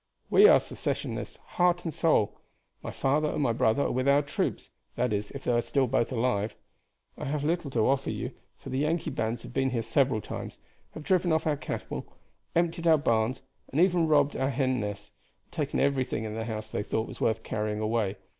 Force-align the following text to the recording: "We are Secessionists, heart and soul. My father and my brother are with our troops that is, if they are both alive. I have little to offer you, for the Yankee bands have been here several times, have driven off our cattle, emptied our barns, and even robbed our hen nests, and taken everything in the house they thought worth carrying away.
"We 0.31 0.47
are 0.47 0.59
Secessionists, 0.59 1.35
heart 1.37 1.83
and 1.85 1.93
soul. 1.93 2.39
My 2.81 2.89
father 2.89 3.27
and 3.29 3.43
my 3.43 3.53
brother 3.53 3.83
are 3.83 3.91
with 3.91 4.07
our 4.07 4.23
troops 4.23 4.71
that 4.95 5.13
is, 5.13 5.29
if 5.29 5.43
they 5.43 5.51
are 5.51 5.85
both 5.87 6.11
alive. 6.11 6.55
I 7.19 7.25
have 7.25 7.43
little 7.43 7.69
to 7.69 7.87
offer 7.87 8.09
you, 8.09 8.31
for 8.57 8.69
the 8.71 8.79
Yankee 8.79 9.11
bands 9.11 9.43
have 9.43 9.53
been 9.53 9.69
here 9.69 9.83
several 9.83 10.19
times, 10.19 10.57
have 10.95 11.03
driven 11.03 11.31
off 11.31 11.45
our 11.45 11.55
cattle, 11.55 12.07
emptied 12.55 12.87
our 12.87 12.97
barns, 12.97 13.41
and 13.71 13.79
even 13.79 14.07
robbed 14.07 14.35
our 14.35 14.49
hen 14.49 14.79
nests, 14.79 15.11
and 15.43 15.51
taken 15.51 15.79
everything 15.79 16.23
in 16.23 16.33
the 16.33 16.45
house 16.45 16.67
they 16.67 16.81
thought 16.81 17.21
worth 17.21 17.43
carrying 17.43 17.79
away. 17.79 18.15